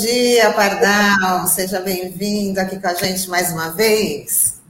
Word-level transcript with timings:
Dia, 0.00 0.52
Pardal. 0.52 1.46
Seja 1.46 1.80
bem-vindo 1.80 2.58
aqui 2.58 2.80
com 2.80 2.88
a 2.88 2.94
gente 2.94 3.30
mais 3.30 3.52
uma 3.52 3.68
vez. 3.68 4.60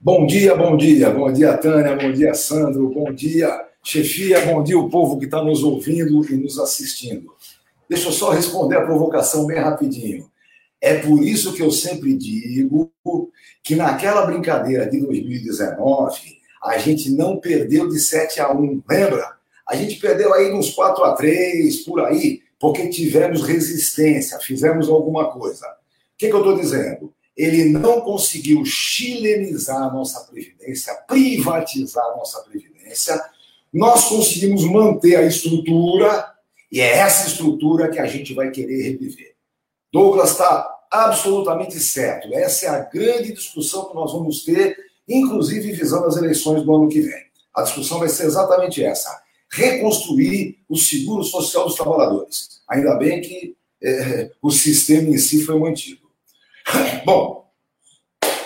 Bom 0.00 0.24
dia, 0.24 0.54
bom 0.54 0.76
dia. 0.76 1.10
Bom 1.10 1.32
dia, 1.32 1.56
Tânia. 1.56 1.96
Bom 1.96 2.12
dia, 2.12 2.32
Sandro. 2.32 2.88
Bom 2.88 3.12
dia, 3.12 3.50
chefia. 3.82 4.40
Bom 4.46 4.62
dia, 4.62 4.78
o 4.78 4.88
povo 4.88 5.18
que 5.18 5.24
está 5.24 5.42
nos 5.42 5.64
ouvindo 5.64 6.24
e 6.32 6.36
nos 6.36 6.60
assistindo. 6.60 7.34
Deixa 7.88 8.06
eu 8.06 8.12
só 8.12 8.30
responder 8.30 8.76
a 8.76 8.84
provocação 8.84 9.46
bem 9.46 9.58
rapidinho. 9.58 10.30
É 10.80 10.94
por 10.98 11.24
isso 11.24 11.52
que 11.54 11.62
eu 11.62 11.72
sempre 11.72 12.14
digo 12.16 12.92
que 13.64 13.74
naquela 13.74 14.26
brincadeira 14.26 14.88
de 14.88 15.00
2019, 15.00 16.38
a 16.62 16.78
gente 16.78 17.10
não 17.10 17.36
perdeu 17.38 17.88
de 17.88 17.98
7 17.98 18.40
a 18.40 18.52
1, 18.52 18.82
lembra? 18.88 19.38
A 19.68 19.74
gente 19.74 19.96
perdeu 19.96 20.32
aí 20.32 20.52
uns 20.52 20.70
4 20.70 21.02
a 21.04 21.14
3 21.14 21.78
por 21.78 22.00
aí, 22.00 22.42
porque 22.58 22.88
tivemos 22.88 23.42
resistência, 23.42 24.38
fizemos 24.40 24.88
alguma 24.88 25.30
coisa. 25.30 25.66
O 25.66 26.18
que, 26.18 26.28
que 26.28 26.34
eu 26.34 26.38
estou 26.38 26.56
dizendo? 26.56 27.12
Ele 27.36 27.66
não 27.66 28.00
conseguiu 28.00 28.64
chilenizar 28.64 29.80
a 29.80 29.92
nossa 29.92 30.20
Previdência, 30.24 30.92
privatizar 31.06 32.04
a 32.04 32.16
nossa 32.16 32.40
Previdência. 32.40 33.22
Nós 33.72 34.06
conseguimos 34.06 34.64
manter 34.64 35.16
a 35.16 35.22
estrutura, 35.22 36.32
e 36.70 36.80
é 36.80 36.98
essa 36.98 37.28
estrutura 37.28 37.88
que 37.88 38.00
a 38.00 38.06
gente 38.06 38.34
vai 38.34 38.50
querer 38.50 38.82
reviver. 38.82 39.36
Douglas 39.92 40.32
está 40.32 40.68
absolutamente 40.90 41.78
certo. 41.78 42.32
Essa 42.34 42.66
é 42.66 42.68
a 42.70 42.80
grande 42.80 43.32
discussão 43.32 43.88
que 43.88 43.94
nós 43.94 44.12
vamos 44.12 44.44
ter, 44.44 44.76
inclusive 45.08 45.72
visando 45.72 46.06
as 46.06 46.16
eleições 46.16 46.62
do 46.62 46.74
ano 46.74 46.88
que 46.88 47.00
vem. 47.00 47.28
A 47.54 47.62
discussão 47.62 47.98
vai 47.98 48.08
ser 48.08 48.26
exatamente 48.26 48.84
essa: 48.84 49.22
reconstruir 49.50 50.58
o 50.68 50.76
seguro 50.76 51.22
social 51.24 51.66
dos 51.66 51.74
trabalhadores. 51.74 52.60
Ainda 52.68 52.94
bem 52.96 53.20
que 53.20 53.56
é, 53.82 54.30
o 54.42 54.50
sistema 54.50 55.08
em 55.08 55.18
si 55.18 55.44
foi 55.44 55.58
mantido. 55.58 56.02
Bom, 57.04 57.50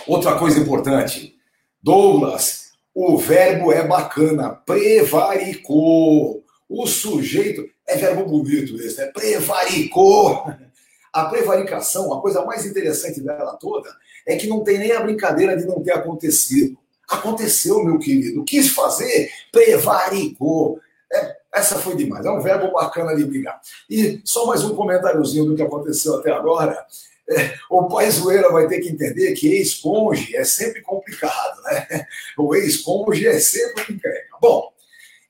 outra 0.07 0.39
coisa 0.39 0.59
importante. 0.59 1.35
Douglas, 1.83 2.73
o 2.95 3.17
verbo 3.17 3.73
é 3.73 3.87
bacana, 3.87 4.51
prevaricou. 4.51 6.43
O 6.69 6.87
sujeito, 6.87 7.69
é 7.87 7.97
verbo 7.97 8.25
bonito 8.25 8.77
esse, 8.77 8.99
né? 8.99 9.07
Prevaricou. 9.07 10.45
A 11.13 11.27
prevaricação, 11.27 12.11
a 12.11 12.23
coisa 12.23 12.43
mais 12.43 12.65
interessante 12.65 13.21
dela 13.21 13.55
toda, 13.61 13.95
é 14.27 14.35
que 14.35 14.47
não 14.47 14.65
tem 14.65 14.79
nem 14.79 14.93
a 14.93 15.01
brincadeira 15.03 15.55
de 15.55 15.67
não 15.67 15.83
ter 15.83 15.93
acontecido. 15.93 16.79
Aconteceu, 17.07 17.85
meu 17.85 17.99
querido. 17.99 18.43
Quis 18.45 18.71
fazer, 18.71 19.31
prevaricou. 19.53 20.81
É, 21.13 21.37
essa 21.55 21.79
foi 21.79 21.95
demais. 21.95 22.25
É 22.25 22.31
um 22.31 22.41
verbo 22.41 22.73
bacana 22.73 23.15
de 23.15 23.25
brigar. 23.25 23.61
E 23.89 24.21
só 24.25 24.47
mais 24.47 24.65
um 24.65 24.75
comentáriozinho 24.75 25.45
do 25.45 25.55
que 25.55 25.63
aconteceu 25.63 26.17
até 26.17 26.31
agora. 26.31 26.87
É, 27.29 27.55
o 27.71 27.85
pai 27.85 28.11
zoeira 28.11 28.51
vai 28.51 28.67
ter 28.67 28.81
que 28.81 28.89
entender 28.89 29.33
que 29.35 29.49
ex-conge 29.49 30.35
é 30.35 30.45
sempre 30.45 30.81
complicado, 30.81 31.63
né? 31.63 32.07
O 32.37 32.55
ex-conge 32.55 33.27
é 33.27 33.39
sempre 33.39 33.95
encrenca. 33.95 34.39
Bom, 34.41 34.73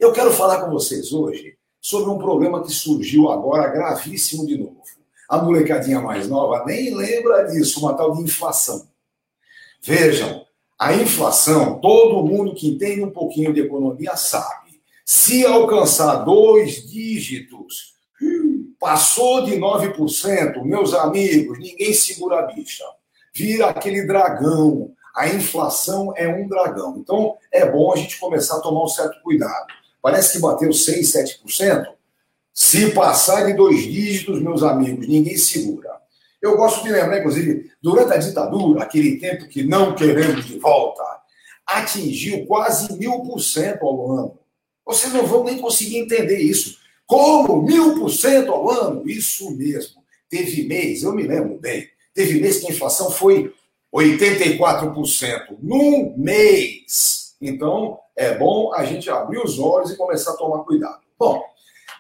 eu 0.01 0.13
quero 0.13 0.33
falar 0.33 0.63
com 0.63 0.71
vocês 0.71 1.13
hoje 1.13 1.57
sobre 1.81 2.11
um 2.11 2.19
problema 2.19 2.63
que 2.63 2.73
surgiu 2.73 3.31
agora 3.31 3.69
gravíssimo 3.69 4.47
de 4.47 4.57
novo. 4.57 4.81
A 5.29 5.39
molecadinha 5.39 6.01
mais 6.01 6.29
nova 6.29 6.65
nem 6.65 6.95
lembra 6.95 7.43
disso, 7.45 7.81
uma 7.81 7.95
tal 7.95 8.15
de 8.15 8.23
inflação. 8.23 8.87
Vejam, 9.83 10.47
a 10.79 10.95
inflação, 10.95 11.81
todo 11.81 12.25
mundo 12.25 12.55
que 12.55 12.69
entende 12.69 13.03
um 13.03 13.11
pouquinho 13.11 13.53
de 13.53 13.61
economia 13.61 14.17
sabe. 14.17 14.62
Se 15.15 15.45
alcançar 15.45 16.25
dois 16.25 16.91
dígitos, 16.91 17.97
passou 18.81 19.45
de 19.45 19.57
9%, 19.57 20.65
meus 20.65 20.95
amigos, 20.95 21.59
ninguém 21.59 21.93
segura 21.93 22.39
a 22.39 22.47
bicha. 22.47 22.83
Vira 23.35 23.67
aquele 23.67 24.07
dragão. 24.07 24.95
A 25.15 25.29
inflação 25.29 26.15
é 26.17 26.27
um 26.27 26.49
dragão. 26.49 26.97
Então, 26.97 27.37
é 27.53 27.71
bom 27.71 27.93
a 27.93 27.97
gente 27.97 28.19
começar 28.19 28.57
a 28.57 28.61
tomar 28.61 28.85
um 28.85 28.89
certo 28.89 29.21
cuidado. 29.23 29.67
Parece 30.01 30.33
que 30.33 30.39
bateu 30.39 30.73
6, 30.73 31.13
7%. 31.45 31.89
Se 32.55 32.93
passar 32.93 33.45
de 33.45 33.53
dois 33.53 33.83
dígitos, 33.83 34.41
meus 34.41 34.63
amigos, 34.63 35.07
ninguém 35.07 35.37
segura. 35.37 35.91
Eu 36.41 36.57
gosto 36.57 36.83
de 36.83 36.91
lembrar, 36.91 37.19
inclusive, 37.19 37.71
durante 37.83 38.15
a 38.15 38.17
ditadura, 38.17 38.83
aquele 38.83 39.19
tempo 39.19 39.47
que 39.47 39.63
não 39.63 39.95
queremos 39.95 40.47
de 40.47 40.59
volta, 40.59 41.05
atingiu 41.67 42.47
quase 42.47 42.99
mil 42.99 43.21
por 43.21 43.41
cento 43.41 43.85
ao 43.85 44.11
ano. 44.11 44.42
Vocês 44.85 45.13
não 45.13 45.27
vão 45.27 45.45
nem 45.45 45.59
conseguir 45.59 45.99
entender 45.99 46.39
isso. 46.39 46.79
Como? 47.07 47.63
Mil 47.63 47.95
por 47.95 48.11
cento 48.11 48.53
ao 48.53 48.71
ano? 48.71 49.09
Isso 49.09 49.51
mesmo. 49.57 50.03
Teve 50.29 50.65
mês, 50.65 51.03
eu 51.03 51.15
me 51.15 51.25
lembro 51.25 51.59
bem, 51.59 51.87
teve 52.15 52.41
mês 52.41 52.59
que 52.59 52.67
a 52.67 52.75
inflação 52.75 53.11
foi 53.11 53.53
84% 53.95 55.59
num 55.61 56.15
mês. 56.17 57.35
Então, 57.41 57.99
é 58.17 58.35
bom 58.35 58.73
a 58.73 58.85
gente 58.85 59.11
abrir 59.11 59.39
os 59.39 59.59
olhos 59.59 59.91
e 59.91 59.97
começar 59.97 60.33
a 60.33 60.37
tomar 60.37 60.65
cuidado. 60.65 61.01
Bom, 61.19 61.43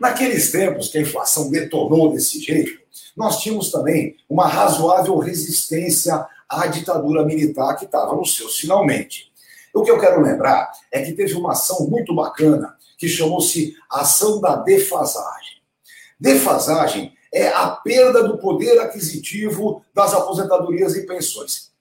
Naqueles 0.03 0.51
tempos 0.51 0.89
que 0.89 0.99
a 0.99 1.01
inflação 1.01 1.49
detonou 1.49 2.13
desse 2.13 2.41
jeito, 2.41 2.81
nós 3.17 3.41
tínhamos 3.41 3.71
também 3.71 4.17
uma 4.29 4.49
razoável 4.49 5.17
resistência 5.19 6.27
à 6.49 6.67
ditadura 6.67 7.25
militar 7.25 7.77
que 7.77 7.85
estava 7.85 8.17
nos 8.17 8.35
seus 8.35 8.59
finalmente. 8.59 9.32
O 9.75 9.83
que 9.83 9.91
eu 9.91 9.99
quero 9.99 10.21
lembrar 10.21 10.71
é 10.91 11.03
que 11.03 11.13
teve 11.13 11.35
uma 11.35 11.53
ação 11.53 11.89
muito 11.89 12.15
bacana 12.15 12.77
que 12.99 13.09
chamou-se 13.09 13.75
Ação 13.91 14.41
da 14.41 14.57
Defasagem. 14.57 15.63
Defasagem 16.21 17.13
é 17.33 17.49
a 17.49 17.71
perda 17.71 18.23
do 18.23 18.39
poder 18.39 18.79
aquisitivo 18.79 19.83
das 19.95 20.13
aposentadorias 20.13 20.95
e 20.95 21.07
pensões. 21.07 21.73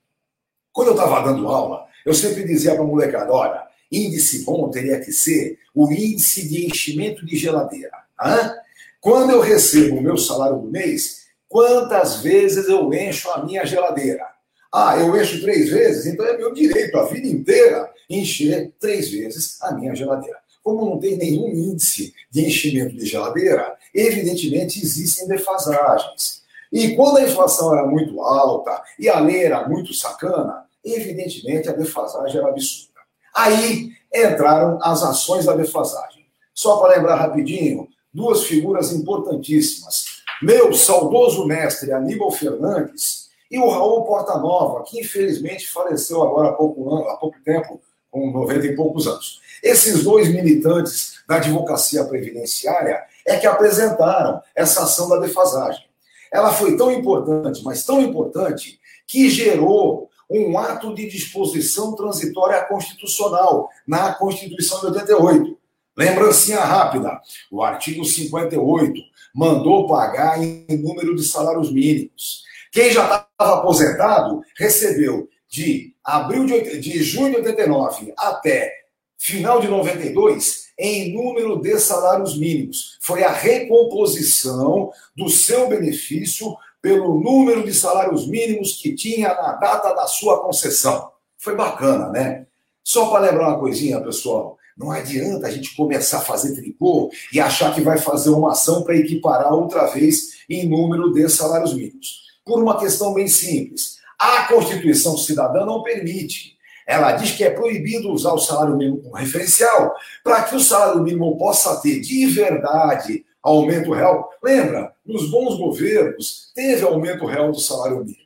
Quando 0.72 0.90
eu 0.90 0.94
estava 0.96 1.22
dando 1.22 1.48
aula, 1.48 1.86
eu 2.06 2.14
sempre 2.14 2.46
dizia 2.46 2.74
para 2.74 2.84
a 2.84 2.88
molecada: 2.88 3.32
olha, 3.34 3.68
índice 3.92 4.44
bom 4.46 4.70
teria 4.70 5.00
que 5.00 5.12
ser 5.12 5.60
o 5.76 5.92
índice 5.92 6.48
de 6.48 6.66
enchimento 6.66 7.26
de 7.26 7.36
geladeira. 7.36 7.92
Hã? 8.20 8.56
Quando 9.02 9.32
eu 9.32 9.42
recebo 9.42 9.98
o 9.98 10.02
meu 10.02 10.18
salário 10.18 10.58
do 10.58 10.70
mês, 10.70 11.26
quantas 11.50 12.18
vezes 12.18 12.70
eu 12.70 12.94
encho 12.94 13.30
a 13.32 13.44
minha 13.44 13.66
geladeira? 13.66 14.26
Ah, 14.74 14.98
eu 14.98 15.22
encho 15.22 15.42
três 15.42 15.70
vezes, 15.70 16.06
então 16.06 16.26
é 16.26 16.38
meu 16.38 16.54
direito 16.54 16.98
a 16.98 17.06
vida 17.06 17.28
inteira 17.28 17.92
encher 18.10 18.72
três 18.80 19.10
vezes 19.10 19.62
a 19.62 19.74
minha 19.74 19.94
geladeira. 19.94 20.38
Como 20.64 20.86
não 20.86 21.00
tem 21.00 21.18
nenhum 21.18 21.50
índice 21.50 22.14
de 22.30 22.46
enchimento 22.46 22.96
de 22.96 23.06
geladeira, 23.06 23.76
evidentemente 23.94 24.80
existem 24.82 25.28
defasagens. 25.28 26.42
E 26.72 26.96
quando 26.96 27.18
a 27.18 27.24
inflação 27.24 27.74
era 27.74 27.86
muito 27.86 28.22
alta 28.22 28.82
e 28.98 29.10
a 29.10 29.20
lei 29.20 29.44
era 29.44 29.68
muito 29.68 29.94
sacana, 29.94 30.66
evidentemente 30.86 31.68
a 31.68 31.74
defasagem 31.74 32.38
era 32.38 32.50
absurda. 32.50 33.02
Aí 33.36 33.92
entraram 34.14 34.80
as 34.82 35.04
ações 35.04 35.46
da 35.46 35.54
defasagem. 35.54 36.26
Só 36.54 36.78
para 36.78 36.96
lembrar 36.96 37.16
rapidinho, 37.16 37.90
duas 38.14 38.44
figuras 38.44 38.94
importantíssimas. 38.94 40.06
Meu 40.42 40.74
saudoso 40.74 41.46
mestre 41.46 41.92
Aníbal 41.92 42.32
Fernandes 42.32 43.21
e 43.52 43.60
o 43.60 43.70
Raul 43.70 44.06
Portanova, 44.06 44.84
que 44.84 45.02
infelizmente 45.02 45.68
faleceu 45.68 46.24
agora 46.24 46.50
há 46.50 46.54
pouco, 46.54 46.96
há 47.10 47.18
pouco 47.18 47.38
tempo, 47.44 47.82
com 48.10 48.32
90 48.32 48.66
e 48.66 48.76
poucos 48.76 49.08
anos. 49.08 49.42
Esses 49.62 50.04
dois 50.04 50.30
militantes 50.30 51.22
da 51.28 51.36
advocacia 51.36 52.06
previdenciária 52.06 53.04
é 53.28 53.38
que 53.38 53.46
apresentaram 53.46 54.42
essa 54.56 54.84
ação 54.84 55.10
da 55.10 55.20
defasagem. 55.20 55.84
Ela 56.32 56.54
foi 56.54 56.78
tão 56.78 56.90
importante, 56.90 57.62
mas 57.64 57.86
tão 57.86 58.02
importante, 58.02 58.80
que 59.06 59.30
gerou 59.30 60.10
um 60.30 60.58
ato 60.58 60.96
de 60.96 61.08
disposição 61.08 61.94
transitória 61.94 62.64
constitucional 62.64 63.70
na 63.86 64.14
Constituição 64.14 64.80
de 64.80 64.86
88. 64.88 65.58
Lembrancinha 65.98 66.62
rápida: 66.62 67.20
o 67.52 67.62
artigo 67.62 68.06
58 68.06 68.94
mandou 69.36 69.88
pagar 69.88 70.42
em 70.42 70.66
número 70.70 71.16
de 71.16 71.24
salários 71.24 71.72
mínimos. 71.72 72.44
Quem 72.72 72.92
já 72.92 73.04
estava 73.04 73.60
aposentado 73.60 74.42
recebeu 74.58 75.28
de 75.50 75.94
abril 76.04 76.46
de, 76.46 76.80
de 76.80 77.04
junho 77.04 77.32
de 77.32 77.38
89 77.38 78.14
até 78.18 78.72
final 79.18 79.60
de 79.60 79.68
92 79.68 80.72
em 80.80 81.14
número 81.14 81.62
de 81.62 81.78
salários 81.80 82.38
mínimos. 82.38 82.98
Foi 83.02 83.24
a 83.24 83.32
recomposição 83.32 84.92
do 85.16 85.30
seu 85.30 85.68
benefício 85.68 86.56
pelo 86.82 87.20
número 87.20 87.64
de 87.64 87.74
salários 87.74 88.28
mínimos 88.28 88.82
que 88.82 88.96
tinha 88.96 89.28
na 89.28 89.54
data 89.54 89.94
da 89.94 90.08
sua 90.08 90.42
concessão. 90.42 91.12
Foi 91.38 91.56
bacana, 91.56 92.10
né? 92.10 92.48
Só 92.84 93.10
para 93.12 93.30
lembrar 93.30 93.50
uma 93.50 93.60
coisinha, 93.60 94.02
pessoal. 94.02 94.58
Não 94.76 94.90
adianta 94.90 95.46
a 95.46 95.52
gente 95.52 95.76
começar 95.76 96.20
a 96.20 96.22
fazer 96.22 96.56
tricô 96.56 97.12
e 97.32 97.40
achar 97.40 97.76
que 97.76 97.82
vai 97.82 97.98
fazer 97.98 98.30
uma 98.30 98.54
ação 98.54 98.82
para 98.82 98.96
equiparar 98.96 99.54
outra 99.54 99.86
vez 99.88 100.40
em 100.50 100.68
número 100.68 101.14
de 101.14 101.30
salários 101.30 101.74
mínimos. 101.74 102.31
Por 102.52 102.62
uma 102.62 102.78
questão 102.78 103.14
bem 103.14 103.30
simples. 103.30 103.96
A 104.20 104.44
Constituição 104.50 105.16
Cidadã 105.16 105.66
não 105.66 105.84
permite. 105.84 106.58
Ela 106.86 107.14
diz 107.14 107.32
que 107.32 107.46
é 107.46 107.50
proibido 107.50 108.12
usar 108.12 108.34
o 108.34 108.40
salário 108.40 108.76
mínimo 108.76 109.02
como 109.02 109.16
referencial 109.16 109.96
para 110.22 110.44
que 110.44 110.58
o 110.58 110.60
salário 110.60 111.02
mínimo 111.02 111.38
possa 111.38 111.80
ter 111.80 112.02
de 112.02 112.26
verdade 112.26 113.26
aumento 113.42 113.94
real. 113.94 114.30
Lembra, 114.44 114.94
nos 115.06 115.32
bons 115.32 115.58
governos, 115.58 116.52
teve 116.54 116.84
aumento 116.84 117.26
real 117.26 117.54
do 117.54 117.60
salário 117.62 118.00
mínimo. 118.00 118.18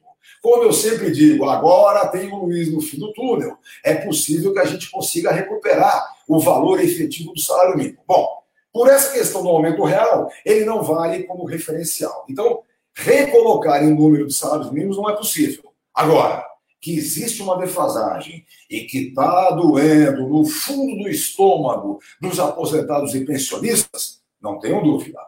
Como 0.42 0.64
eu 0.64 0.74
sempre 0.74 1.12
digo, 1.12 1.48
agora 1.48 2.08
tem 2.08 2.28
o 2.32 2.46
Luiz 2.46 2.74
no 2.74 2.82
fim 2.82 2.98
do 2.98 3.14
túnel. 3.14 3.56
É 3.84 3.94
possível 3.94 4.54
que 4.54 4.60
a 4.60 4.66
gente 4.66 4.90
consiga 4.90 5.32
recuperar 5.32 6.04
o 6.28 6.40
valor 6.40 6.82
efetivo 6.82 7.32
do 7.32 7.40
salário 7.40 7.78
mínimo. 7.78 8.00
Bom, 8.08 8.28
por 8.74 8.90
essa 8.90 9.14
questão 9.14 9.44
do 9.44 9.50
aumento 9.50 9.84
real, 9.84 10.32
ele 10.44 10.66
não 10.66 10.82
vale 10.82 11.26
como 11.26 11.46
referencial. 11.46 12.26
Então, 12.28 12.64
recolocar 12.96 13.84
em 13.84 13.94
número 13.94 14.26
de 14.26 14.34
salários 14.34 14.72
mínimos 14.72 14.98
não 14.98 15.10
é 15.10 15.16
possível. 15.16 15.74
Agora, 15.94 16.46
que 16.82 16.96
existe 16.96 17.42
uma 17.42 17.58
defasagem 17.58 18.46
e 18.70 18.82
que 18.82 19.08
está 19.08 19.52
doendo 19.52 20.30
no 20.30 20.46
fundo 20.46 21.04
do 21.04 21.10
estômago 21.10 22.00
dos 22.22 22.40
aposentados 22.40 23.16
e 23.16 23.26
pensionistas, 23.26 24.22
não 24.42 24.60
tenho 24.60 24.84
dúvida. 24.84 25.20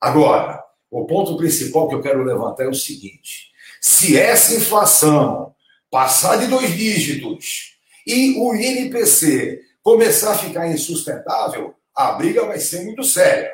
Agora, 0.00 0.62
o 0.90 1.04
ponto 1.04 1.36
principal 1.36 1.88
que 1.88 1.94
eu 1.94 2.00
quero 2.00 2.24
levantar 2.24 2.64
é 2.64 2.68
o 2.68 2.74
seguinte: 2.74 3.50
se 3.80 4.18
essa 4.18 4.54
inflação 4.54 5.54
passar 5.90 6.36
de 6.36 6.46
dois 6.46 6.74
dígitos 6.74 7.76
e 8.06 8.38
o 8.38 8.54
INPC 8.54 9.60
começar 9.82 10.32
a 10.32 10.38
ficar 10.38 10.68
insustentável, 10.68 11.74
a 11.94 12.12
briga 12.12 12.46
vai 12.46 12.58
ser 12.58 12.84
muito 12.84 13.04
séria. 13.04 13.52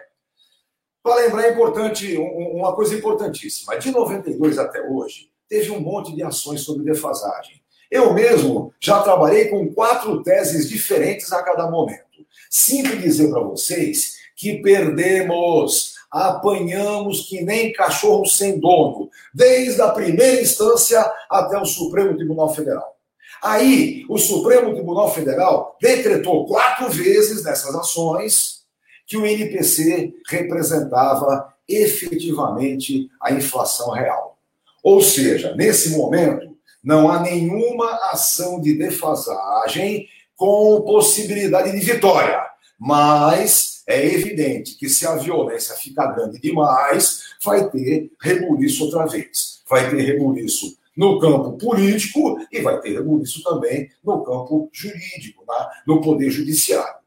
Para 1.03 1.17
lembrar, 1.17 1.45
é 1.45 1.53
importante, 1.53 2.17
uma 2.19 2.75
coisa 2.75 2.95
importantíssima: 2.95 3.79
de 3.79 3.91
92 3.91 4.59
até 4.59 4.83
hoje, 4.83 5.31
teve 5.49 5.71
um 5.71 5.81
monte 5.81 6.15
de 6.15 6.23
ações 6.23 6.61
sobre 6.63 6.85
defasagem. 6.85 7.61
Eu 7.91 8.13
mesmo 8.13 8.73
já 8.79 9.03
trabalhei 9.03 9.47
com 9.47 9.73
quatro 9.73 10.23
teses 10.23 10.69
diferentes 10.69 11.33
a 11.33 11.43
cada 11.43 11.71
momento. 11.71 12.05
Sinto 12.51 12.97
dizer 12.99 13.31
para 13.31 13.41
vocês 13.41 14.19
que 14.37 14.61
perdemos, 14.61 15.95
apanhamos 16.11 17.29
que 17.29 17.43
nem 17.43 17.73
cachorro 17.73 18.27
sem 18.27 18.59
dono, 18.59 19.11
desde 19.35 19.81
a 19.81 19.89
primeira 19.89 20.41
instância 20.41 21.01
até 21.31 21.59
o 21.59 21.65
Supremo 21.65 22.17
Tribunal 22.17 22.55
Federal. 22.55 22.97
Aí, 23.43 24.05
o 24.09 24.19
Supremo 24.19 24.75
Tribunal 24.75 25.13
Federal 25.13 25.77
decretou 25.81 26.47
quatro 26.47 26.91
vezes 26.91 27.45
nessas 27.45 27.75
ações 27.75 28.59
que 29.09 29.17
o 29.17 29.27
INPC 29.27 30.15
representava 30.29 31.53
efetivamente 31.67 33.09
a 33.21 33.33
inflação 33.33 33.91
real. 33.91 34.39
Ou 34.85 35.01
seja, 35.01 35.55
nesse 35.57 35.91
momento, 35.91 36.57
não 36.85 37.11
há 37.11 37.21
nenhuma 37.21 37.91
ação 38.13 38.61
de 38.61 38.75
defasagem 38.75 40.07
com 40.37 40.83
possibilidade 40.83 41.73
de 41.73 41.79
vitória. 41.79 42.39
Mas 42.79 43.83
é 43.87 44.07
evidente 44.07 44.77
que 44.77 44.89
se 44.89 45.07
a 45.07 45.17
violência 45.17 45.75
ficar 45.75 46.13
grande 46.13 46.39
demais, 46.39 47.23
vai 47.43 47.69
ter 47.71 48.13
rebuliço 48.21 48.85
outra 48.85 49.07
vez. 49.07 49.63
Vai 49.69 49.91
ter 49.91 50.03
rebuliço 50.03 50.79
no 50.97 51.19
campo 51.19 51.53
político 51.57 52.39
e 52.53 52.61
vai 52.61 52.81
ter 52.81 52.95
rebuliço 52.95 53.43
também 53.43 53.91
no 54.05 54.23
campo 54.23 54.69
jurídico, 54.73 55.45
no 55.87 56.01
poder 56.01 56.31
judiciário. 56.31 56.98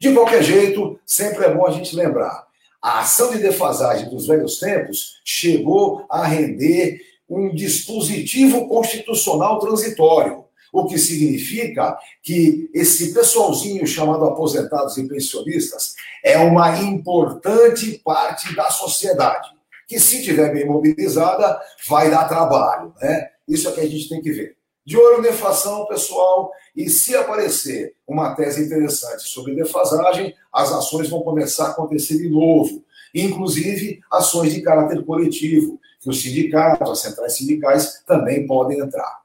De 0.00 0.12
qualquer 0.14 0.42
jeito, 0.42 0.98
sempre 1.04 1.44
é 1.44 1.54
bom 1.54 1.66
a 1.66 1.70
gente 1.70 1.96
lembrar: 1.96 2.46
a 2.80 3.00
ação 3.00 3.32
de 3.32 3.38
defasagem 3.38 4.08
dos 4.08 4.26
velhos 4.26 4.58
tempos 4.58 5.20
chegou 5.24 6.04
a 6.08 6.26
render 6.26 7.00
um 7.28 7.54
dispositivo 7.54 8.68
constitucional 8.68 9.58
transitório, 9.58 10.44
o 10.72 10.86
que 10.86 10.98
significa 10.98 11.98
que 12.22 12.70
esse 12.72 13.12
pessoalzinho 13.12 13.86
chamado 13.86 14.24
aposentados 14.24 14.96
e 14.96 15.08
pensionistas 15.08 15.94
é 16.24 16.38
uma 16.38 16.78
importante 16.80 18.00
parte 18.04 18.54
da 18.54 18.70
sociedade, 18.70 19.48
que 19.86 19.98
se 19.98 20.22
tiver 20.22 20.52
bem 20.52 20.66
mobilizada, 20.66 21.60
vai 21.88 22.10
dar 22.10 22.28
trabalho, 22.28 22.94
né? 23.00 23.30
Isso 23.46 23.68
é 23.68 23.72
que 23.72 23.80
a 23.80 23.88
gente 23.88 24.08
tem 24.08 24.20
que 24.20 24.30
ver. 24.30 24.57
De 24.88 24.96
olho 24.96 25.20
inflação, 25.28 25.84
pessoal, 25.84 26.50
e 26.74 26.88
se 26.88 27.14
aparecer 27.14 27.92
uma 28.06 28.34
tese 28.34 28.64
interessante 28.64 29.22
sobre 29.24 29.54
defasagem, 29.54 30.34
as 30.50 30.72
ações 30.72 31.10
vão 31.10 31.20
começar 31.20 31.66
a 31.66 31.70
acontecer 31.72 32.16
de 32.16 32.30
novo, 32.30 32.82
inclusive 33.14 34.00
ações 34.10 34.54
de 34.54 34.62
caráter 34.62 35.04
coletivo, 35.04 35.78
que 36.00 36.08
os 36.08 36.22
sindicatos, 36.22 36.90
as 36.90 37.00
centrais 37.00 37.36
sindicais 37.36 38.02
também 38.06 38.46
podem 38.46 38.78
entrar. 38.78 39.20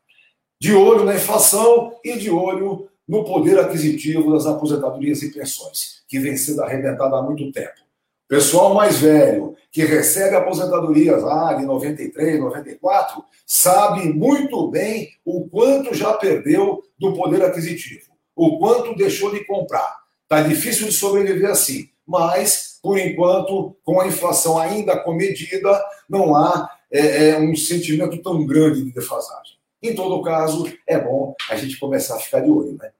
De 0.59 0.73
olho 0.73 1.05
na 1.05 1.15
inflação 1.15 1.95
e 2.03 2.17
de 2.17 2.29
olho 2.29 2.89
no 3.07 3.23
poder 3.23 3.57
aquisitivo 3.57 4.33
das 4.33 4.45
aposentadorias 4.45 5.23
e 5.23 5.31
pensões, 5.31 6.03
que 6.09 6.19
vem 6.19 6.35
sendo 6.35 6.61
arrebentado 6.61 7.15
há 7.15 7.21
muito 7.21 7.49
tempo. 7.53 7.82
Pessoal 8.27 8.73
mais 8.73 8.99
velho, 8.99 9.55
que 9.71 9.83
recebe 9.83 10.35
aposentadorias 10.35 11.21
lá 11.23 11.53
de 11.53 11.65
93, 11.65 12.39
94, 12.39 13.23
sabe 13.45 14.05
muito 14.13 14.69
bem 14.69 15.09
o 15.25 15.47
quanto 15.49 15.93
já 15.93 16.13
perdeu 16.13 16.83
do 16.97 17.13
poder 17.13 17.43
aquisitivo, 17.43 18.11
o 18.35 18.57
quanto 18.59 18.95
deixou 18.95 19.31
de 19.31 19.45
comprar. 19.45 19.97
Está 20.23 20.41
difícil 20.41 20.87
de 20.87 20.93
sobreviver 20.93 21.49
assim, 21.49 21.89
mas 22.05 22.79
por 22.83 22.99
enquanto, 22.99 23.75
com 23.83 24.01
a 24.01 24.07
inflação 24.07 24.59
ainda 24.59 24.99
comedida, 24.99 25.81
não 26.09 26.35
há 26.35 26.69
é, 26.91 27.29
é, 27.29 27.39
um 27.39 27.55
sentimento 27.55 28.21
tão 28.21 28.45
grande 28.45 28.83
de 28.83 28.91
defasagem. 28.91 29.57
Em 29.81 29.95
todo 29.95 30.21
caso, 30.21 30.71
é 30.85 30.99
bom 30.99 31.33
a 31.49 31.55
gente 31.55 31.79
começar 31.79 32.15
a 32.15 32.19
ficar 32.19 32.41
de 32.41 32.51
olho, 32.51 32.77
né? 32.77 32.91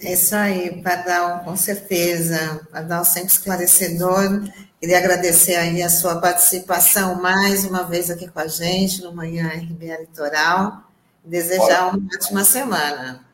É 0.00 0.12
isso 0.12 0.34
aí, 0.34 0.80
Pardal, 0.80 1.40
com 1.40 1.56
certeza. 1.56 2.60
Pardal 2.70 3.04
sempre 3.04 3.30
esclarecedor. 3.30 4.48
Queria 4.80 4.98
agradecer 4.98 5.56
aí 5.56 5.82
a 5.82 5.88
sua 5.88 6.20
participação 6.20 7.20
mais 7.20 7.64
uma 7.64 7.82
vez 7.82 8.08
aqui 8.08 8.28
com 8.28 8.38
a 8.38 8.46
gente 8.46 9.02
no 9.02 9.12
Manhã 9.12 9.48
RBA 9.48 9.98
Litoral. 10.02 10.84
Desejar 11.24 11.88
Olha. 11.88 11.96
uma 11.96 12.08
ótima 12.14 12.44
semana. 12.44 13.26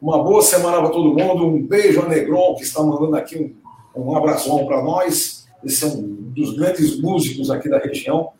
Uma 0.00 0.24
boa 0.24 0.40
semana 0.40 0.78
para 0.78 0.88
todo 0.88 1.12
mundo. 1.12 1.46
Um 1.46 1.62
beijo 1.62 2.00
a 2.00 2.08
Negron, 2.08 2.54
que 2.54 2.62
está 2.62 2.82
mandando 2.82 3.14
aqui 3.16 3.54
um, 3.94 4.02
um 4.02 4.16
abração 4.16 4.64
para 4.64 4.82
nós. 4.82 5.46
Esse 5.62 5.84
é 5.84 5.88
um 5.88 6.00
dos 6.00 6.56
grandes 6.56 6.98
músicos 6.98 7.50
aqui 7.50 7.68
da 7.68 7.78
região. 7.78 8.30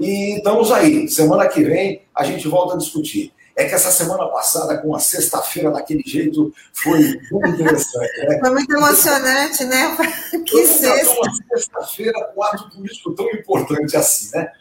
E 0.00 0.38
estamos 0.38 0.72
aí. 0.72 1.06
Semana 1.06 1.46
que 1.46 1.62
vem 1.62 2.02
a 2.12 2.24
gente 2.24 2.48
volta 2.48 2.74
a 2.74 2.78
discutir. 2.78 3.32
É 3.56 3.64
que 3.64 3.74
essa 3.74 3.90
semana 3.90 4.28
passada, 4.28 4.76
com 4.76 4.94
a 4.94 4.98
sexta-feira 4.98 5.70
daquele 5.70 6.02
jeito, 6.04 6.52
foi 6.74 7.00
muito 7.32 7.48
interessante. 7.48 8.26
Né? 8.28 8.38
Foi 8.38 8.50
muito 8.50 8.70
emocionante, 8.70 9.64
né? 9.64 9.96
Que 10.46 10.66
sexta. 10.66 11.14
Uma 11.14 11.34
sexta-feira 11.34 12.32
com 12.34 12.42
ato 12.42 12.70
político 12.70 13.14
tão 13.14 13.30
importante 13.30 13.96
assim, 13.96 14.36
né? 14.36 14.52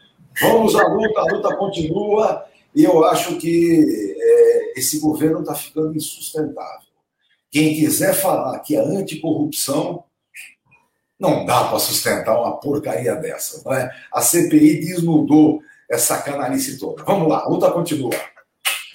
Vamos 0.41 0.75
à 0.75 0.87
luta, 0.87 1.19
a 1.19 1.23
luta 1.25 1.55
continua. 1.57 2.45
E 2.73 2.85
eu 2.85 3.03
acho 3.05 3.37
que 3.37 4.15
é, 4.17 4.79
esse 4.79 4.99
governo 4.99 5.41
está 5.41 5.53
ficando 5.53 5.95
insustentável. 5.95 6.87
Quem 7.51 7.75
quiser 7.75 8.13
falar 8.13 8.59
que 8.59 8.77
é 8.77 8.79
anticorrupção, 8.79 10.05
não 11.19 11.45
dá 11.45 11.65
para 11.65 11.79
sustentar 11.79 12.39
uma 12.39 12.57
porcaria 12.59 13.15
dessa. 13.15 13.61
Não 13.65 13.73
é? 13.73 13.89
A 14.11 14.21
CPI 14.21 14.79
desnudou 14.79 15.61
essa 15.89 16.17
canalice 16.21 16.77
toda. 16.77 17.03
Vamos 17.03 17.27
lá, 17.27 17.43
a 17.43 17.47
luta 17.47 17.69
continua. 17.71 18.11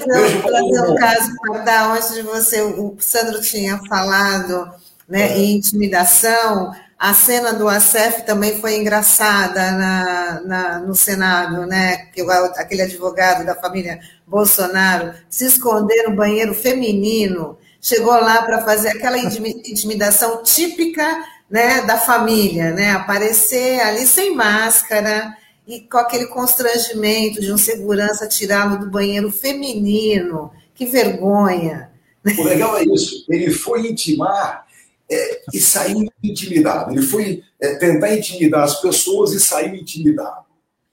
Não, 0.06 0.42
trazer 0.42 0.90
um 0.90 0.94
caso 0.94 1.36
para 1.40 1.58
dar, 1.62 1.92
antes 1.92 2.14
de 2.14 2.22
você, 2.22 2.62
o 2.62 2.96
Sandro 2.98 3.40
tinha 3.40 3.78
falado 3.88 4.70
né, 5.08 5.32
é. 5.32 5.38
em 5.38 5.56
intimidação, 5.56 6.72
a 7.00 7.14
cena 7.14 7.54
do 7.54 7.66
ACF 7.66 8.26
também 8.26 8.60
foi 8.60 8.76
engraçada 8.76 9.72
na, 9.72 10.40
na, 10.44 10.78
no 10.80 10.94
Senado, 10.94 11.64
né? 11.64 11.96
Que 12.12 12.20
aquele 12.56 12.82
advogado 12.82 13.44
da 13.44 13.54
família 13.54 13.98
Bolsonaro 14.26 15.14
se 15.30 15.46
esconder 15.46 16.06
no 16.06 16.14
banheiro 16.14 16.54
feminino, 16.54 17.56
chegou 17.80 18.12
lá 18.12 18.42
para 18.42 18.62
fazer 18.62 18.90
aquela 18.90 19.16
intimidação 19.16 20.42
típica 20.42 21.24
né, 21.50 21.80
da 21.82 21.96
família, 21.96 22.70
né? 22.72 22.90
Aparecer 22.92 23.80
ali 23.80 24.06
sem 24.06 24.34
máscara 24.36 25.34
e 25.70 25.82
com 25.82 25.98
aquele 25.98 26.26
constrangimento 26.26 27.40
de 27.40 27.52
um 27.52 27.56
segurança 27.56 28.26
tirá-lo 28.26 28.80
do 28.80 28.90
banheiro 28.90 29.30
feminino. 29.30 30.50
Que 30.74 30.84
vergonha! 30.84 31.92
O 32.36 32.42
legal 32.42 32.76
é 32.76 32.82
isso. 32.82 33.24
Ele 33.28 33.52
foi 33.52 33.86
intimar 33.86 34.66
é, 35.08 35.42
e 35.54 35.60
saiu 35.60 36.04
intimidado. 36.22 36.92
Ele 36.92 37.02
foi 37.02 37.44
é, 37.60 37.76
tentar 37.76 38.12
intimidar 38.16 38.64
as 38.64 38.80
pessoas 38.80 39.32
e 39.32 39.38
saiu 39.38 39.76
intimidado. 39.76 40.44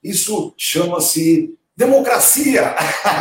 Isso 0.04 0.54
chama-se 0.56 1.58
democracia. 1.76 2.76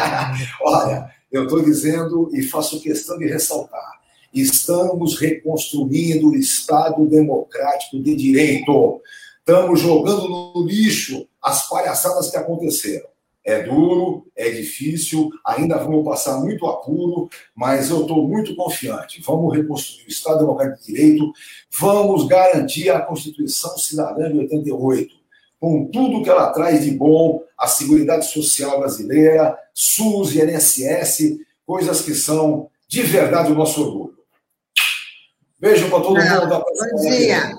Olha, 0.61 1.11
eu 1.33 1.45
estou 1.45 1.63
dizendo 1.63 2.29
e 2.35 2.43
faço 2.43 2.83
questão 2.83 3.17
de 3.17 3.27
ressaltar: 3.27 3.93
estamos 4.33 5.19
reconstruindo 5.19 6.29
o 6.29 6.37
Estado 6.37 7.07
democrático 7.07 7.99
de 7.99 8.15
direito. 8.15 9.01
Estamos 9.49 9.79
jogando 9.79 10.29
no 10.29 10.67
lixo 10.67 11.29
as 11.41 11.69
palhaçadas 11.69 12.33
que 12.33 12.37
aconteceram. 12.37 13.07
É 13.45 13.63
duro, 13.63 14.27
é 14.35 14.51
difícil, 14.51 15.31
ainda 15.45 15.79
vamos 15.79 16.05
passar 16.05 16.41
muito 16.41 16.67
apuro, 16.67 17.31
mas 17.55 17.89
eu 17.89 18.01
estou 18.01 18.27
muito 18.27 18.57
confiante. 18.57 19.23
Vamos 19.25 19.57
reconstruir 19.57 20.07
o 20.07 20.09
Estado 20.09 20.41
Democrático 20.41 20.85
de 20.85 20.93
Direito, 20.93 21.33
vamos 21.79 22.27
garantir 22.27 22.91
a 22.91 23.01
Constituição 23.01 23.79
Cidadã 23.79 24.33
de 24.33 24.37
88, 24.41 25.15
com 25.61 25.87
tudo 25.93 26.25
que 26.25 26.31
ela 26.31 26.51
traz 26.51 26.83
de 26.83 26.91
bom, 26.91 27.41
a 27.57 27.69
Seguridade 27.69 28.27
Social 28.27 28.81
brasileira, 28.81 29.57
SUS 29.73 30.35
e 30.35 30.41
INSS, 30.41 31.39
coisas 31.65 32.03
que 32.03 32.17
são 32.17 32.69
de 32.89 33.03
verdade 33.03 33.53
o 33.53 33.55
nosso 33.55 33.81
orgulho. 33.81 34.19
Beijo 35.61 35.89
para 35.89 36.01
todo 36.01 36.17
mundo. 36.17 36.65
Bom 36.91 37.01
dia. 37.01 37.57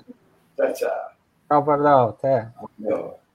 Tchau, 0.57 0.73
tchau. 0.73 1.06
Tchau, 1.47 1.63
Pardal. 1.65 2.09
Até. 2.09 2.51
Meu. 2.77 3.26